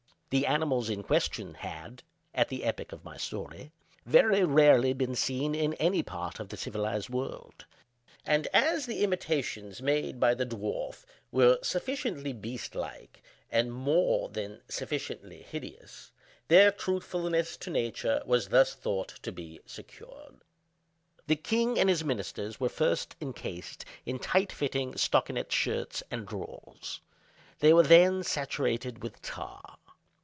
The 0.31 0.45
animals 0.47 0.89
in 0.89 1.03
question 1.03 1.55
had, 1.55 2.03
at 2.33 2.47
the 2.47 2.63
epoch 2.63 2.93
of 2.93 3.03
my 3.03 3.17
story, 3.17 3.73
very 4.05 4.45
rarely 4.45 4.93
been 4.93 5.13
seen 5.13 5.53
in 5.53 5.73
any 5.73 6.03
part 6.03 6.39
of 6.39 6.47
the 6.47 6.55
civilized 6.55 7.09
world; 7.09 7.65
and 8.25 8.47
as 8.53 8.85
the 8.85 9.03
imitations 9.03 9.81
made 9.81 10.21
by 10.21 10.33
the 10.33 10.45
dwarf 10.45 11.03
were 11.33 11.59
sufficiently 11.61 12.31
beast 12.31 12.75
like 12.75 13.21
and 13.51 13.73
more 13.73 14.29
than 14.29 14.61
sufficiently 14.69 15.41
hideous, 15.41 16.13
their 16.47 16.71
truthfulness 16.71 17.57
to 17.57 17.69
nature 17.69 18.21
was 18.25 18.47
thus 18.47 18.73
thought 18.73 19.09
to 19.23 19.33
be 19.33 19.59
secured. 19.65 20.37
The 21.27 21.35
king 21.35 21.77
and 21.77 21.89
his 21.89 22.05
ministers 22.05 22.57
were 22.57 22.69
first 22.69 23.17
encased 23.19 23.83
in 24.05 24.17
tight 24.17 24.53
fitting 24.53 24.95
stockinet 24.95 25.51
shirts 25.51 26.01
and 26.09 26.25
drawers. 26.25 27.01
They 27.59 27.73
were 27.73 27.83
then 27.83 28.23
saturated 28.23 29.03
with 29.03 29.21
tar. 29.21 29.77